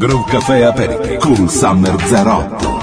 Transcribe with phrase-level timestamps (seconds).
[0.00, 2.77] Groove Café Aperiti con Summer 08.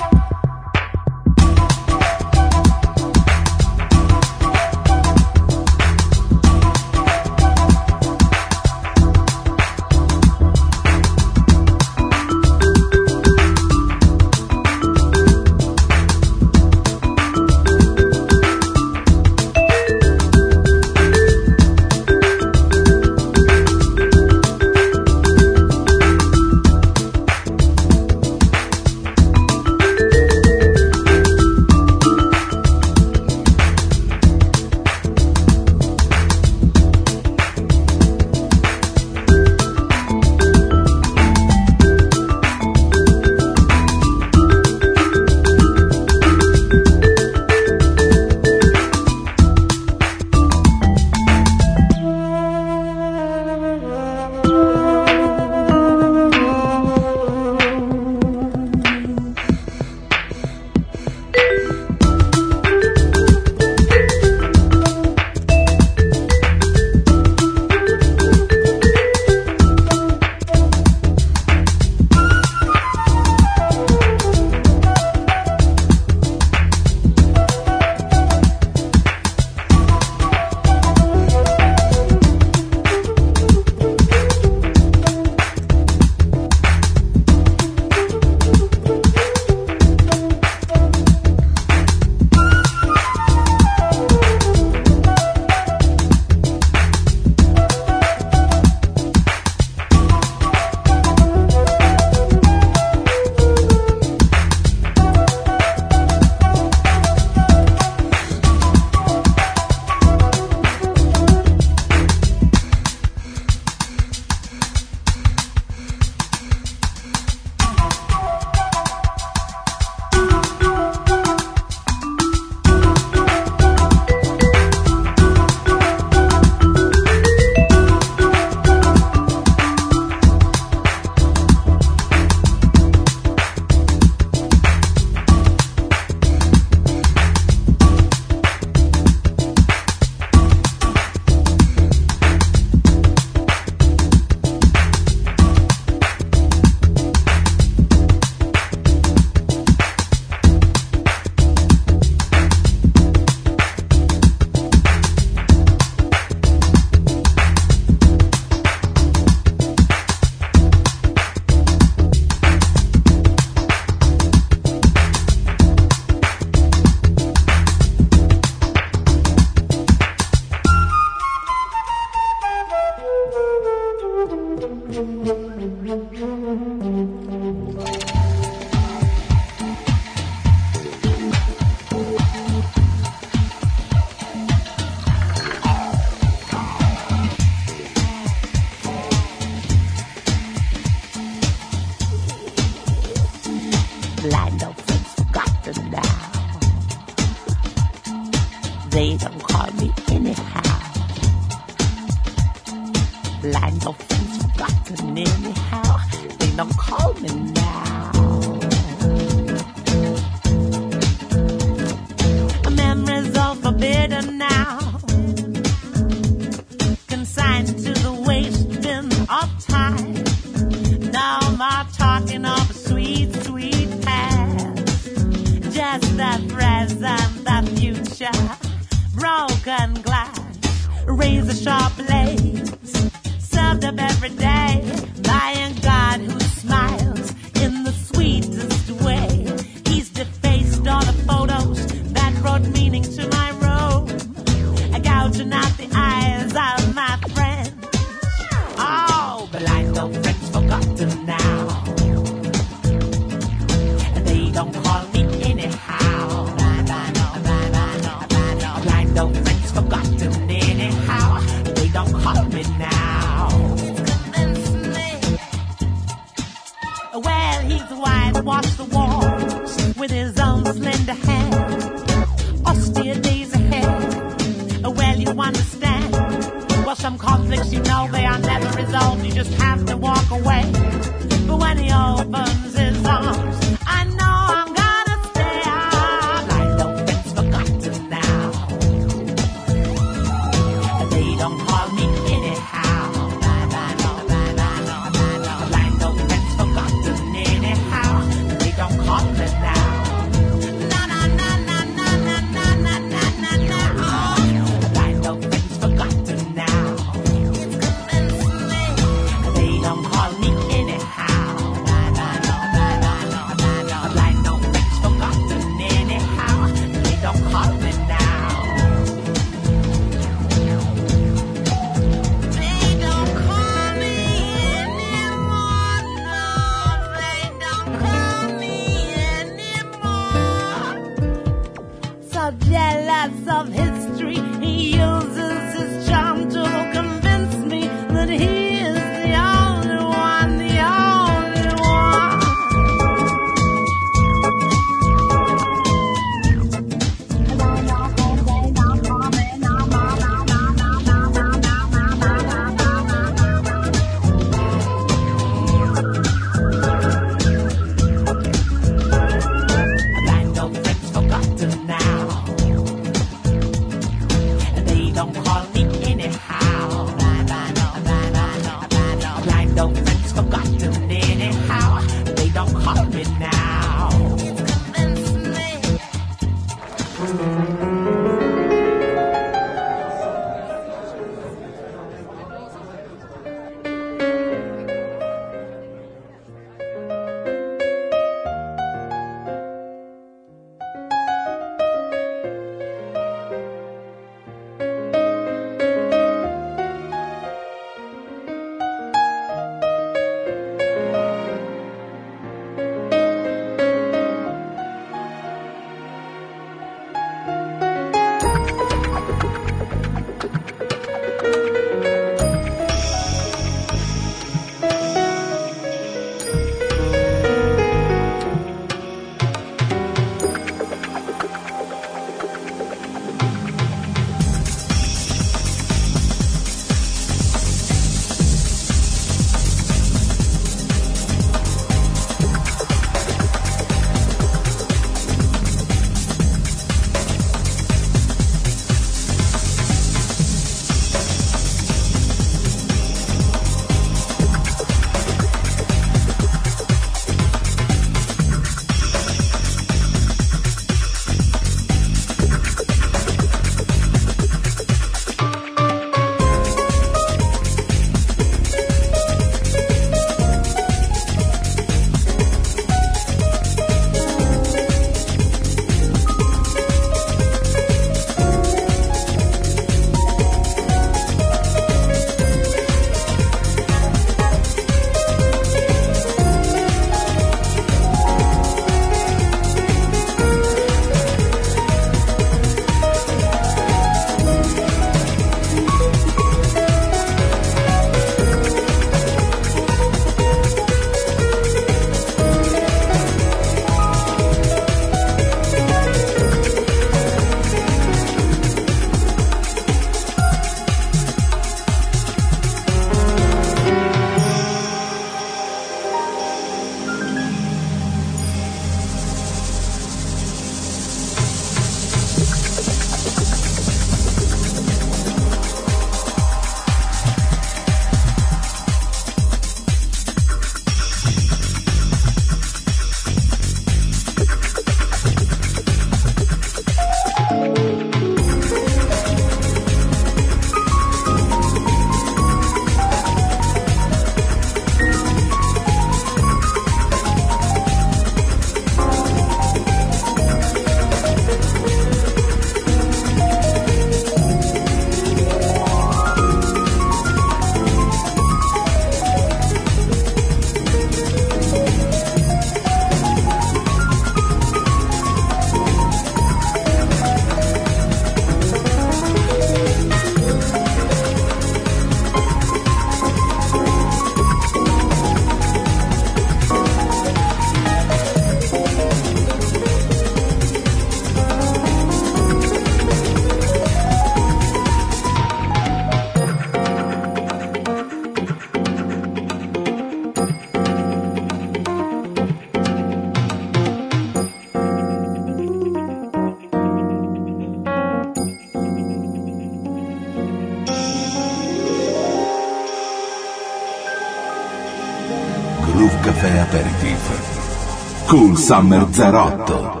[598.55, 600.00] Summer 08.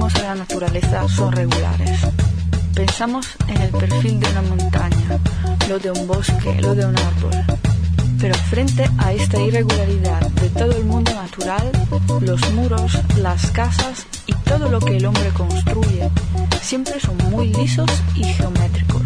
[0.00, 2.00] Las que vemos en la naturaleza son regulares.
[2.74, 5.18] Pensamos en el perfil de una montaña,
[5.68, 7.32] lo de un bosque, lo de un árbol.
[8.20, 11.70] Pero frente a esta irregularidad de todo el mundo natural,
[12.20, 16.10] los muros, las casas y todo lo que el hombre construye
[16.62, 19.02] siempre son muy lisos y geométricos.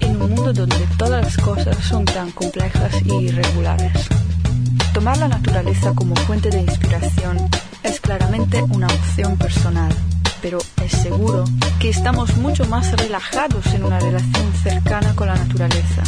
[0.00, 3.92] En un mundo donde todas las cosas son tan complejas y irregulares.
[4.92, 7.36] Tomar la naturaleza como fuente de inspiración
[7.84, 9.94] es claramente una opción personal,
[10.40, 11.44] pero es seguro
[11.78, 16.02] que estamos mucho más relajados en una relación cercana con la naturaleza.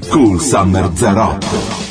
[0.00, 1.83] con Summer Zarotto.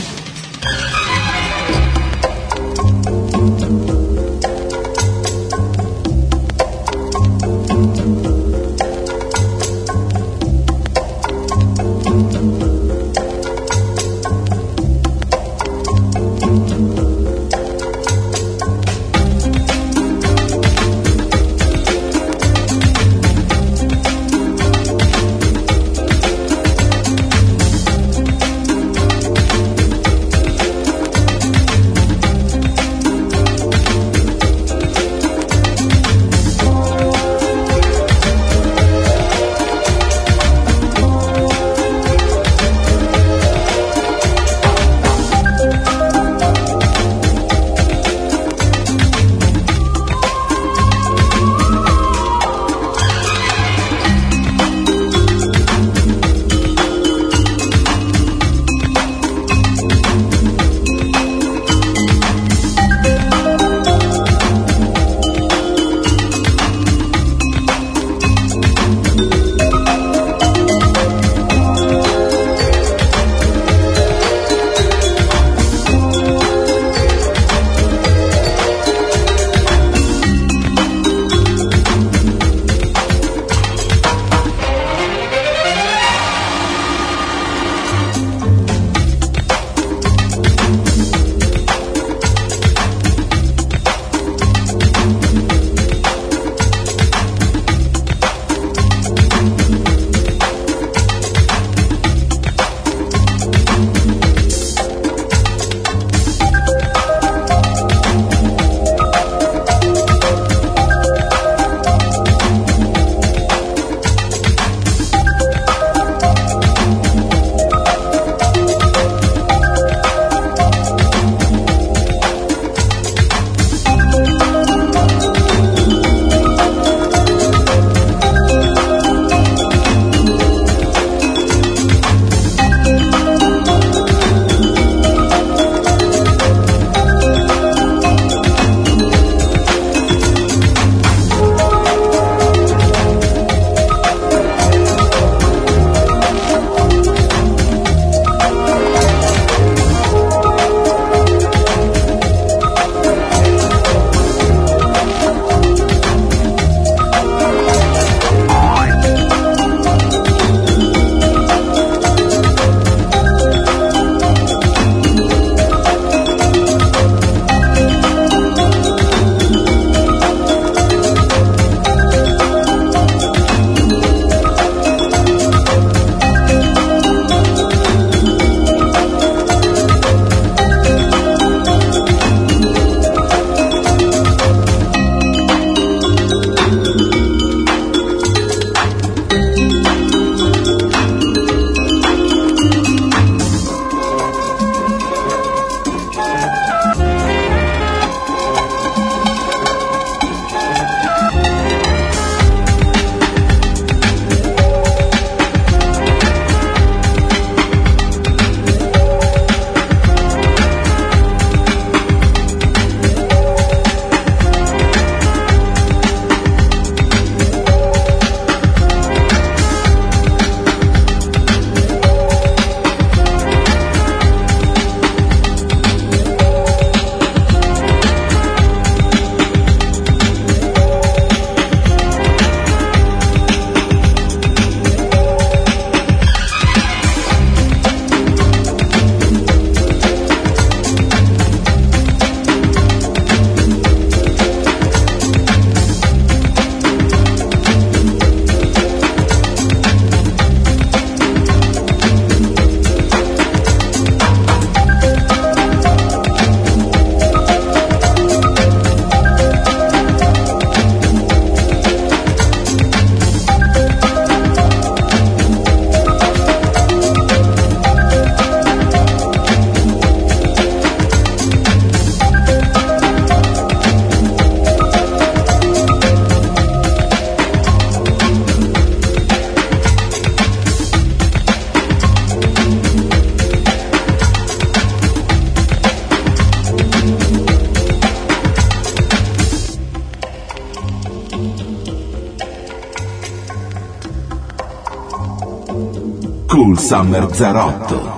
[296.83, 298.12] Summer Zarotto.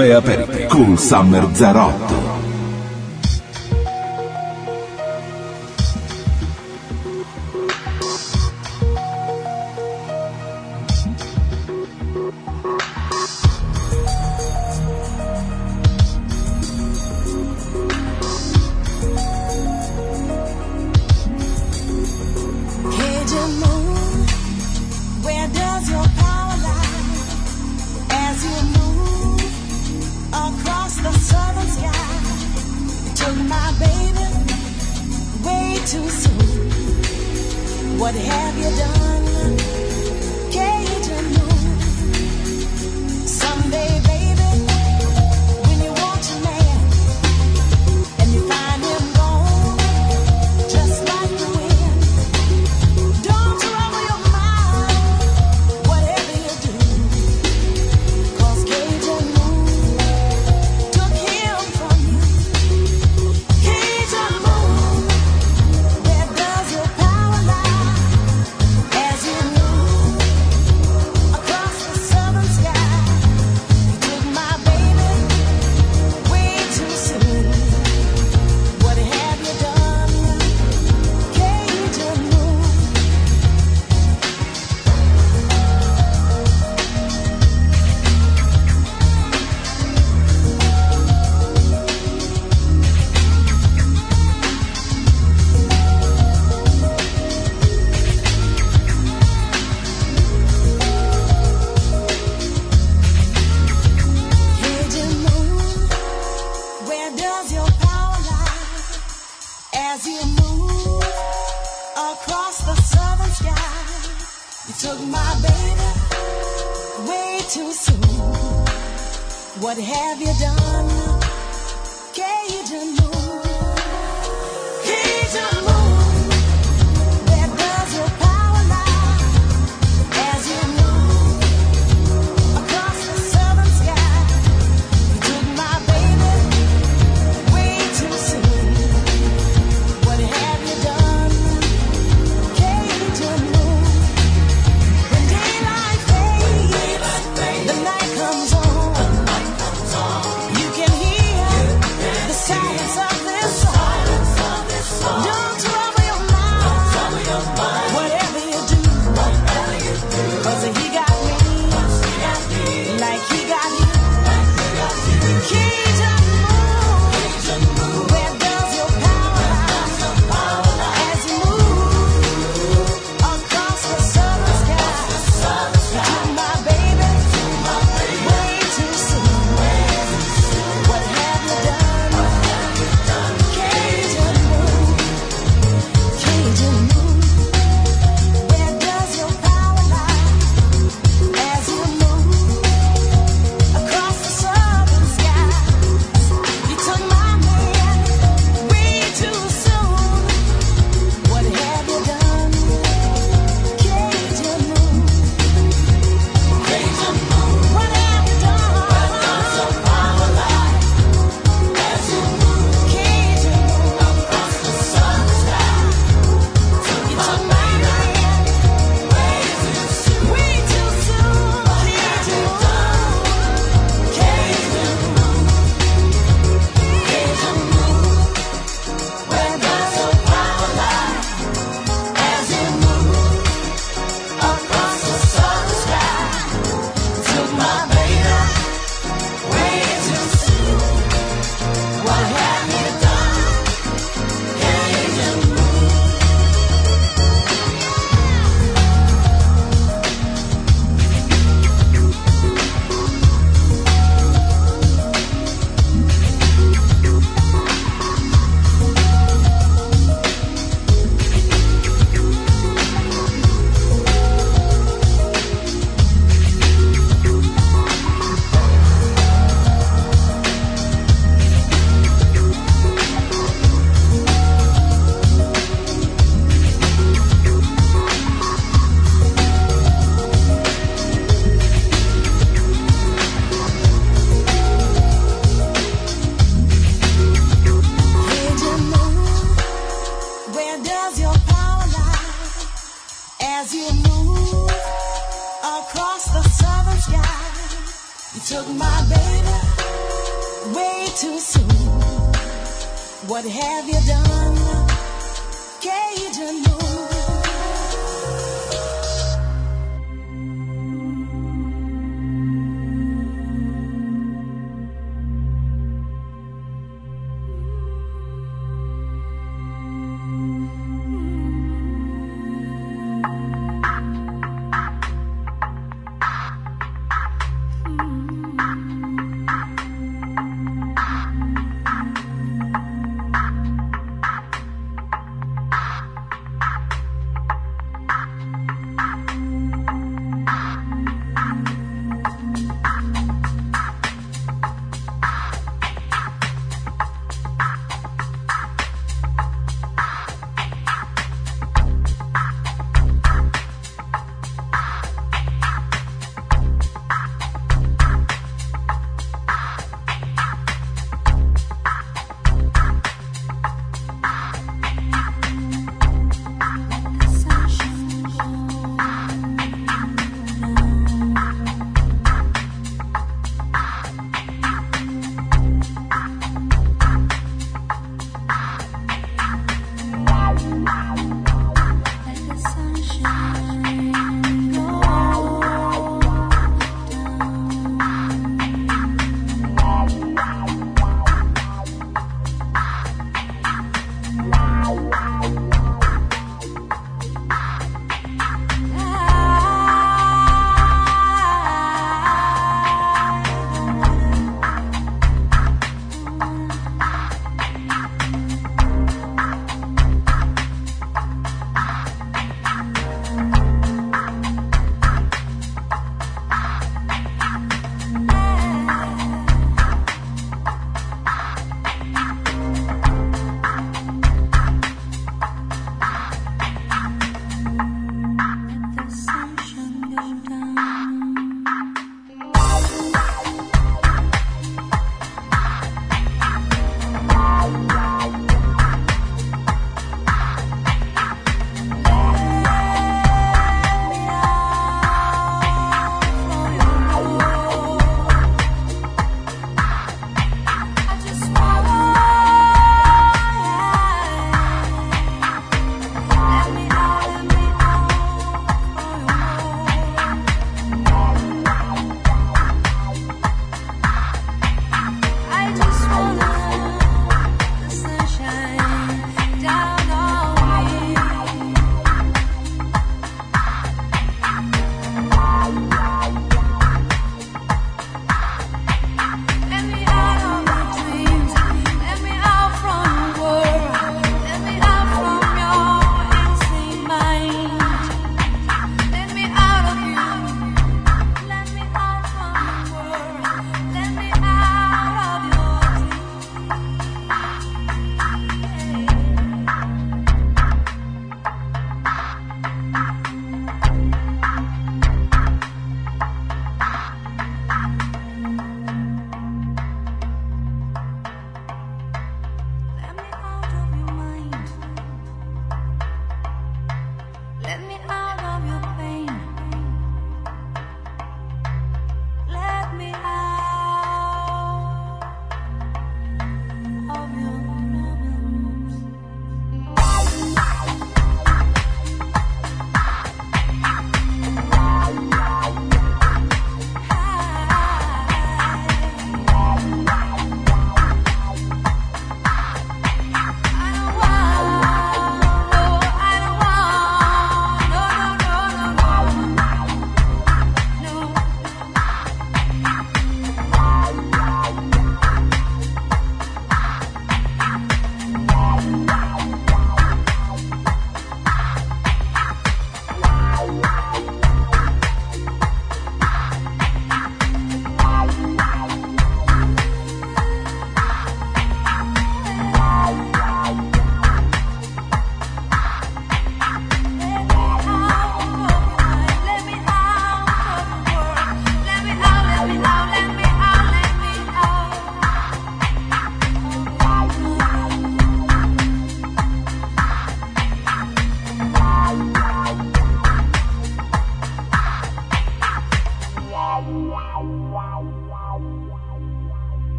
[0.00, 2.19] caffè aperto con Summer 08.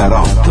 [0.00, 0.49] Lanzarote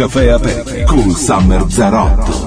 [0.00, 2.39] Caffè Aperti con Summer 08.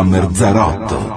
[0.00, 1.09] da Merzarotto.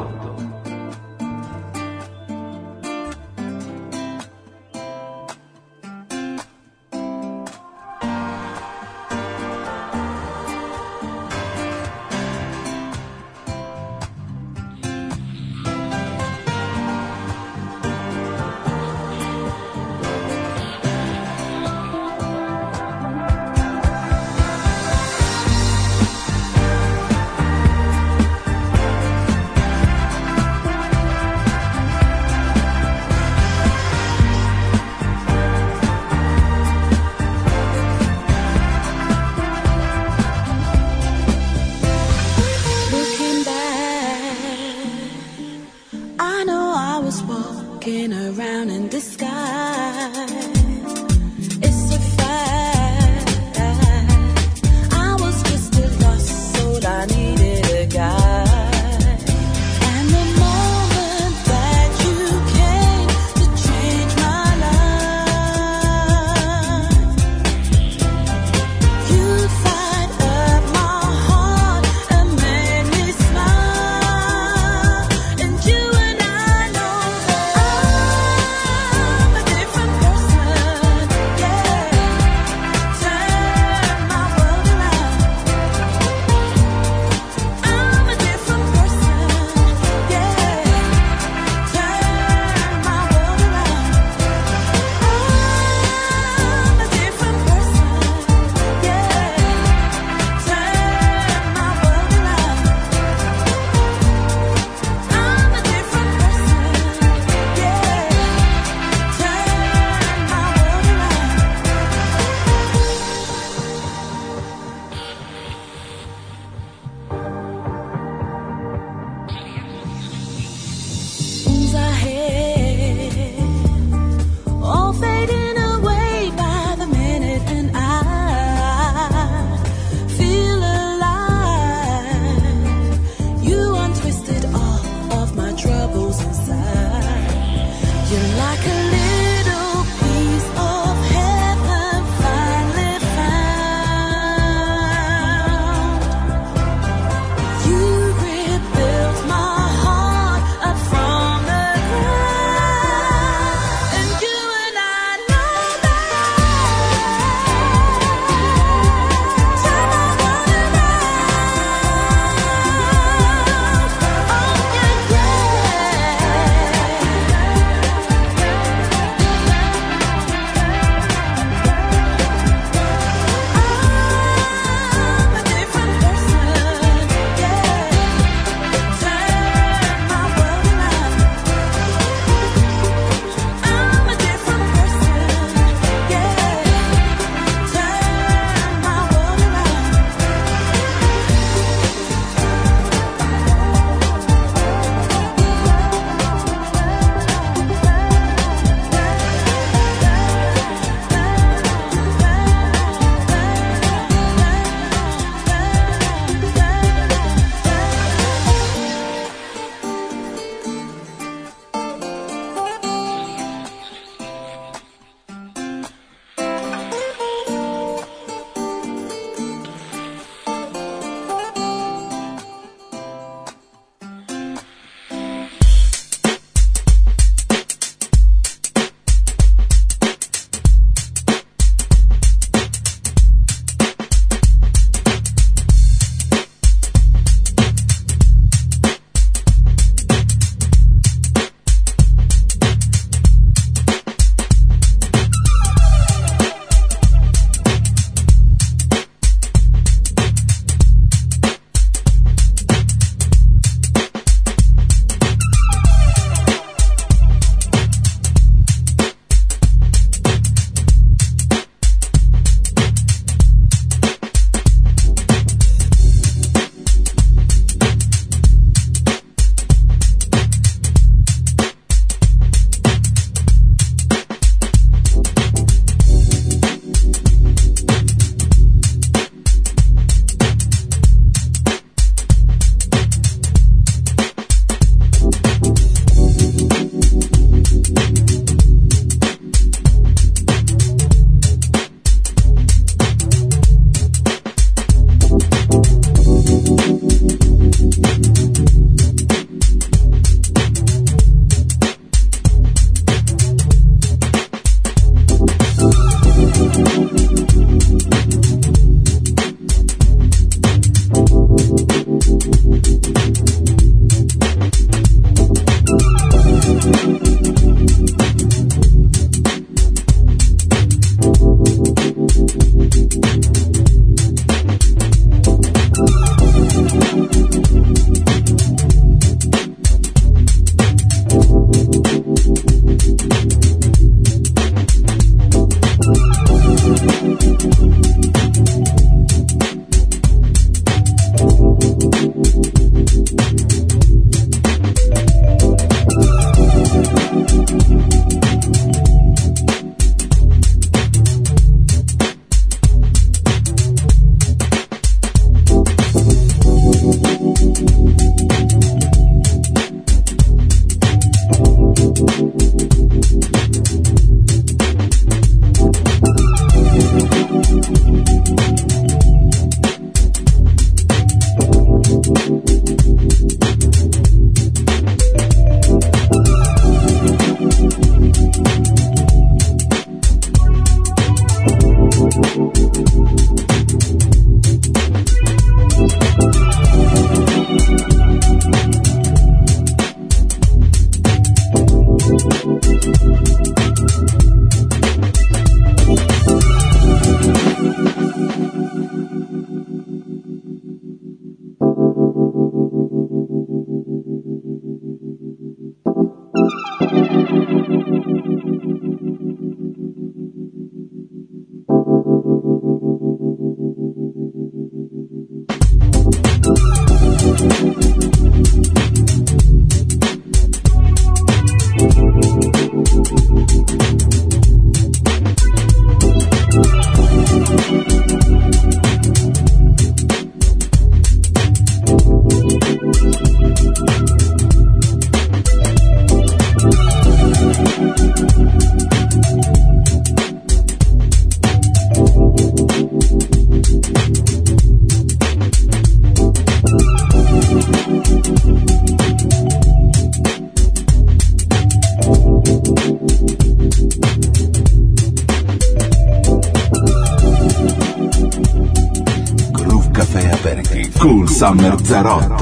[462.03, 462.52] Zarock.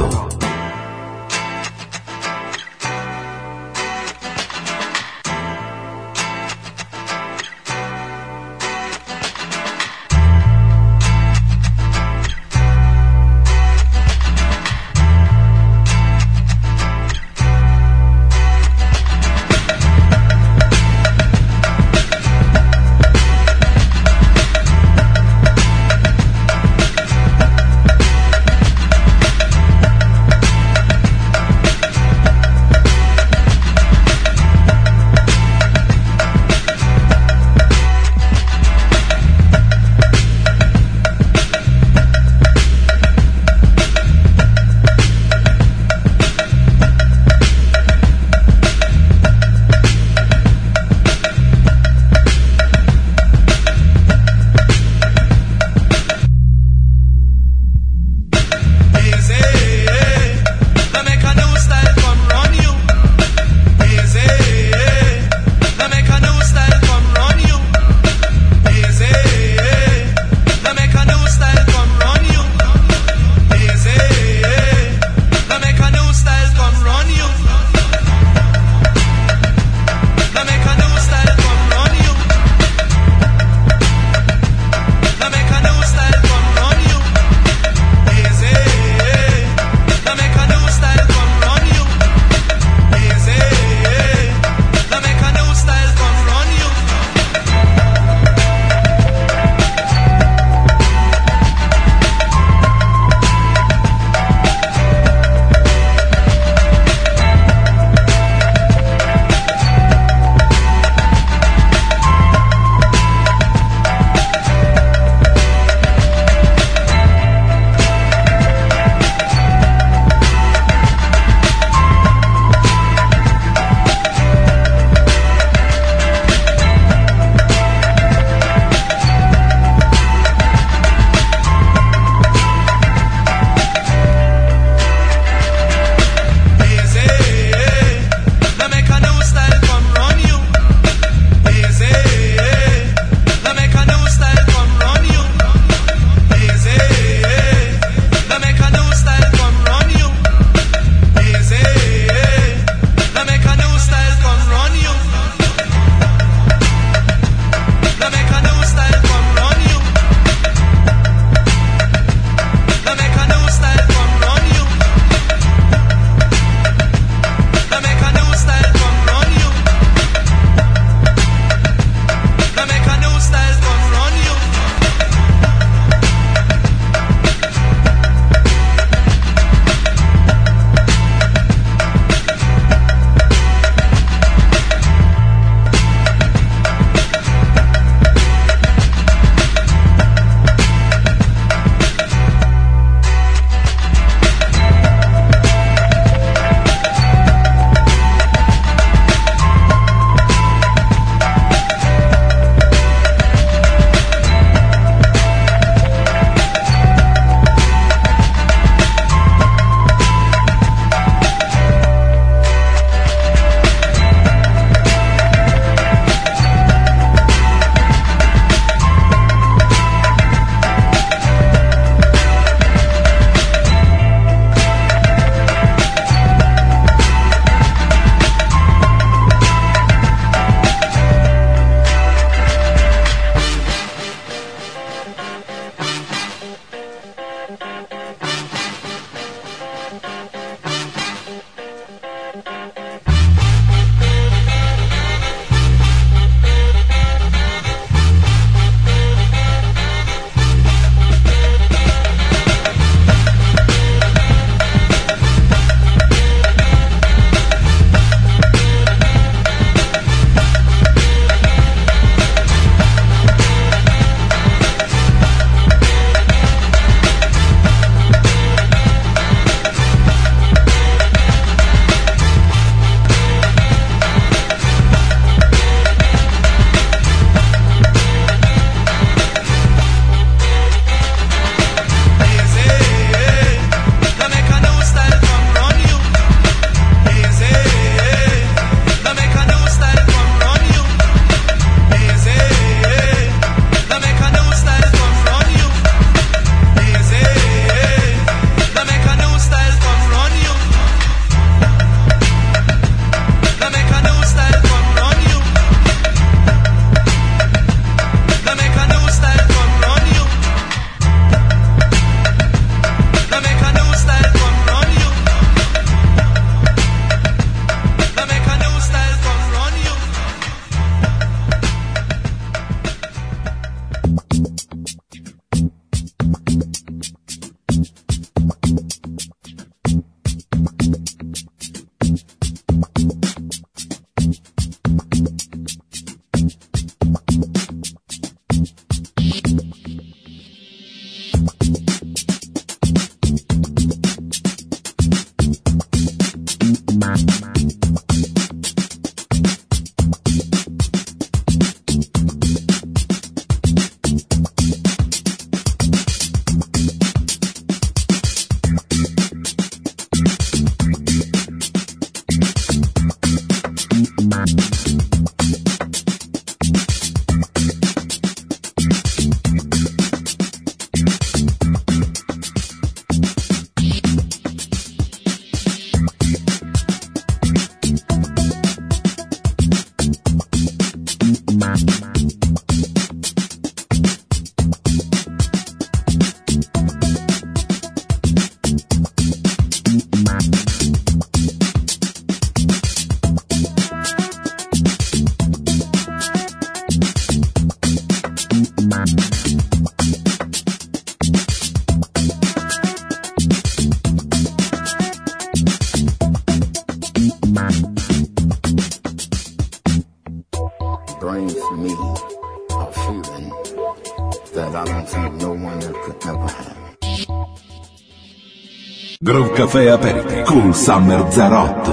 [419.62, 421.91] Caffè aperti con Summer Zarot.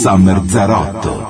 [0.00, 1.29] Summer Zarotto.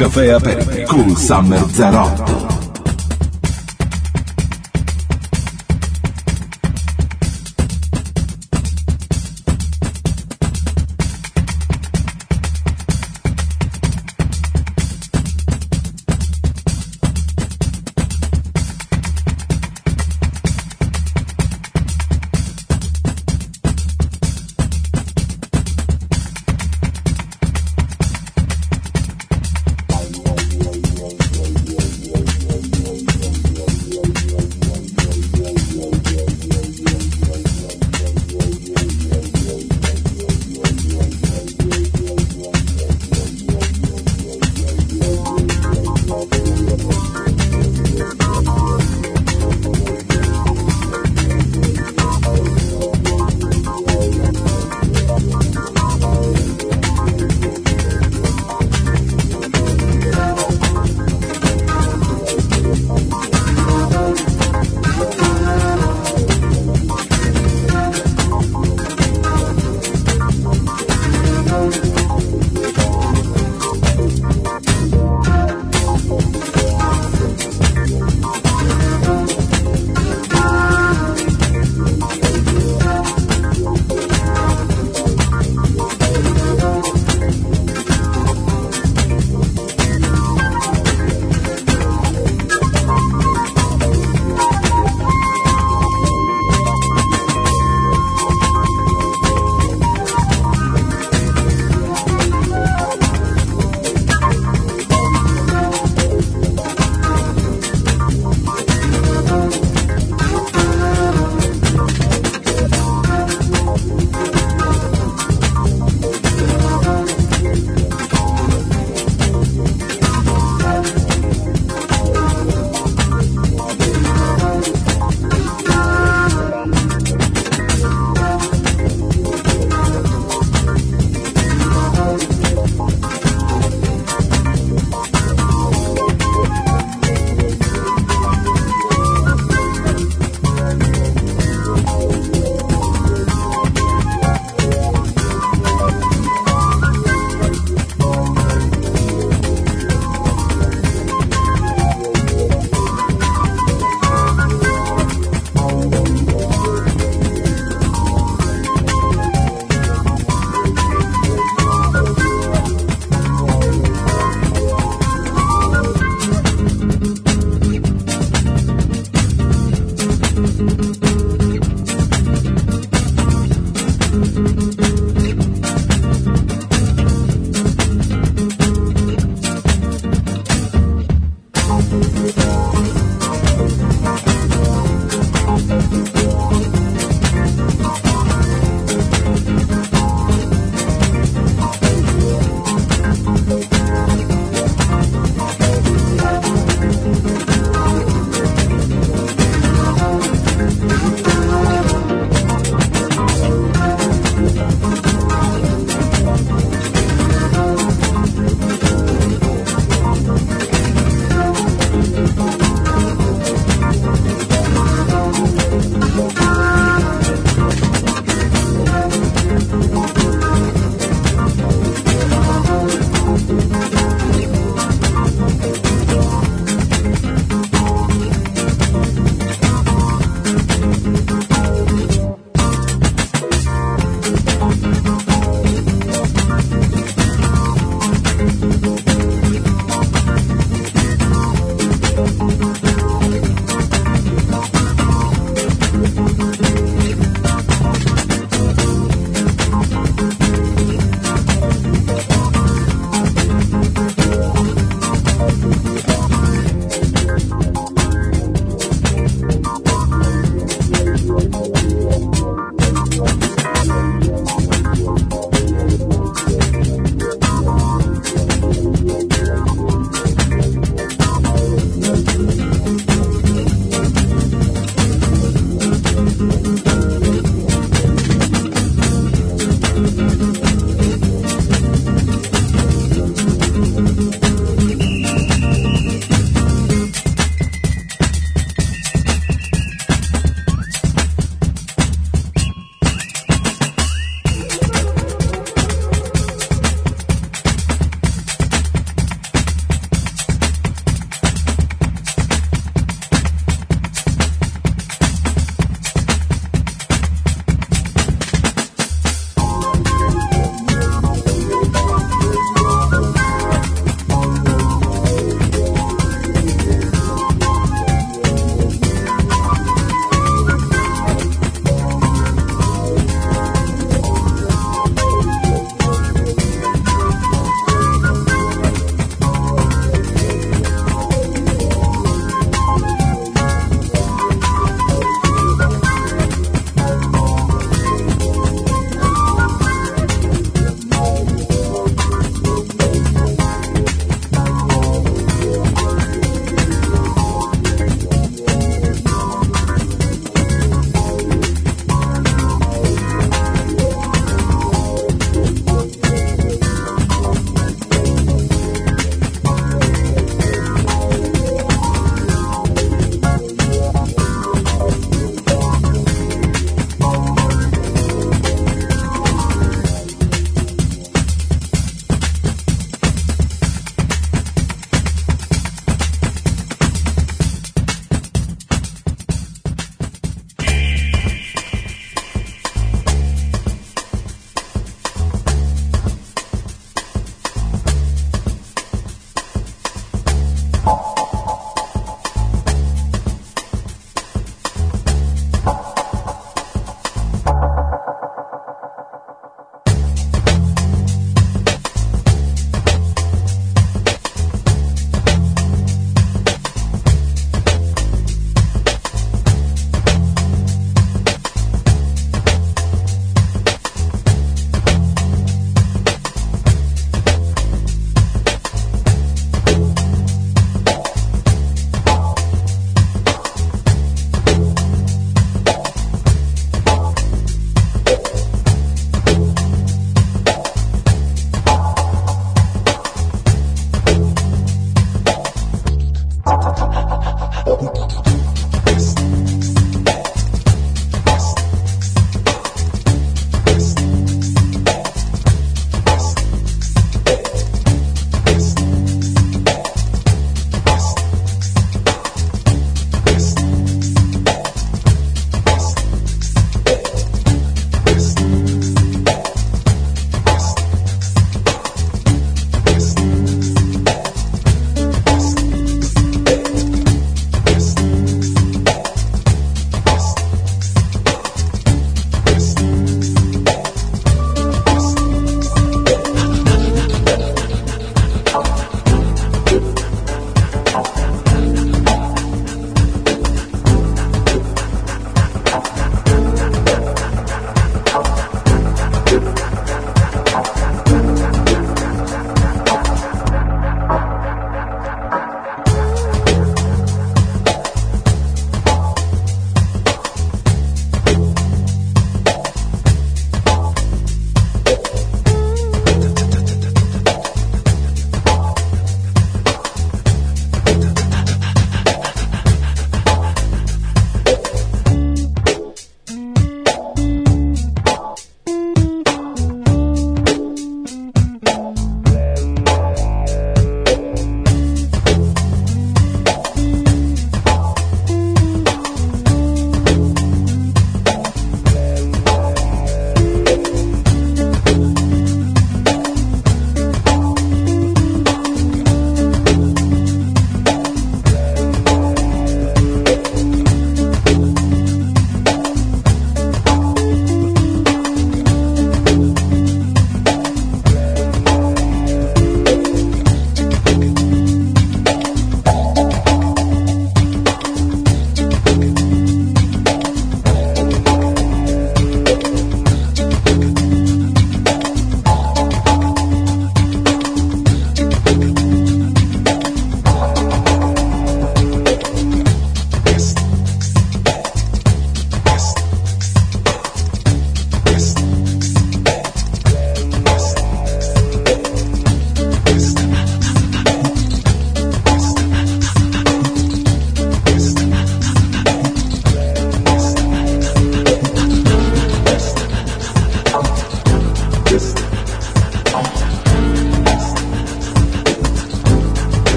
[0.00, 2.29] Café Aperto com Summer Zarot.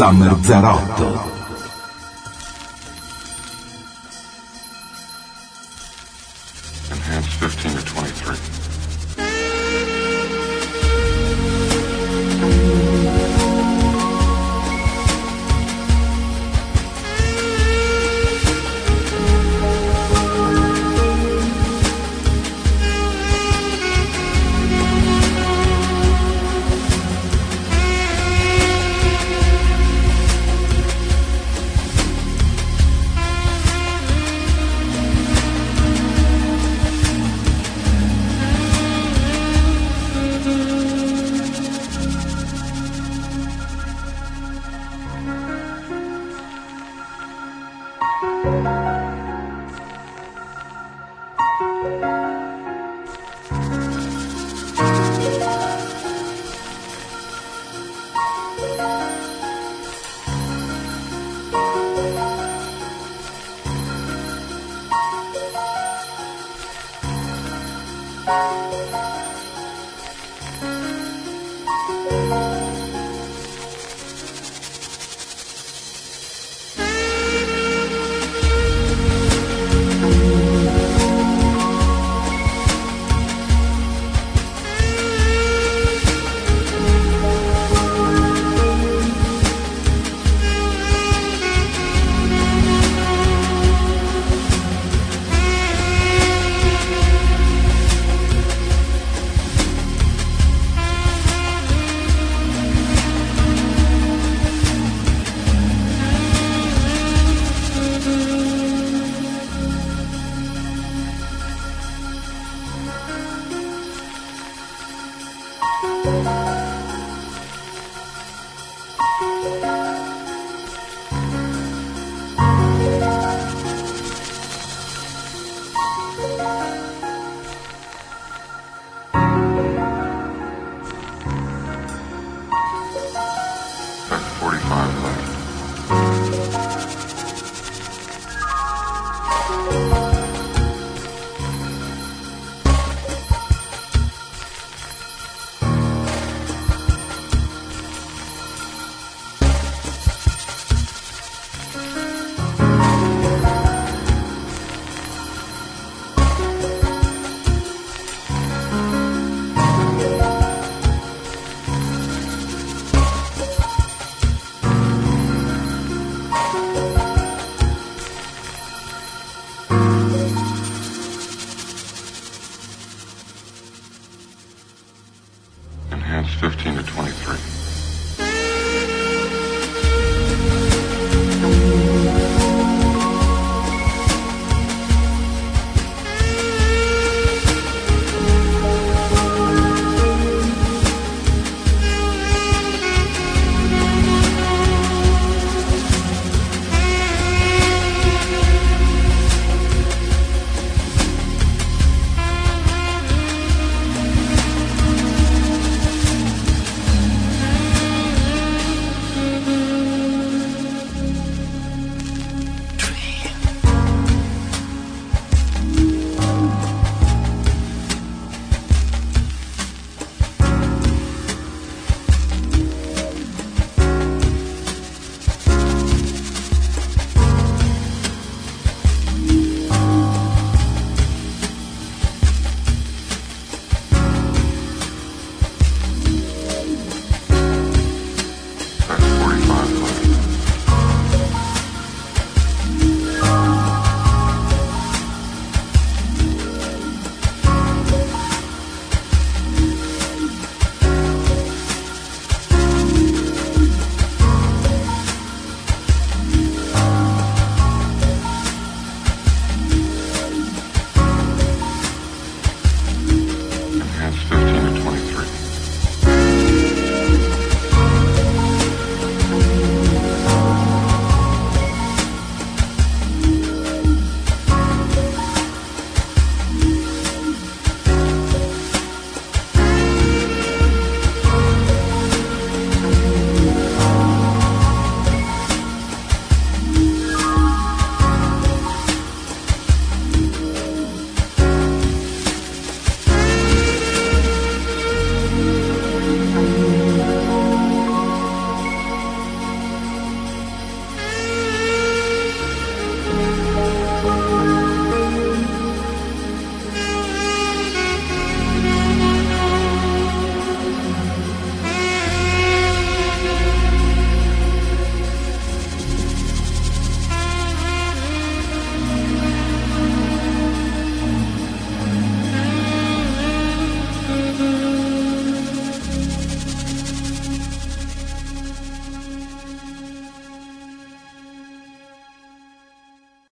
[0.00, 1.09] Summer 08.